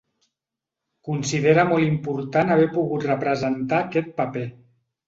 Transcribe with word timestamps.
Considera 1.09 1.67
molt 1.73 1.91
important 1.91 2.57
haver 2.57 2.69
pogut 2.75 3.09
representar 3.13 3.85
aquest 3.87 4.15
paper. 4.23 4.51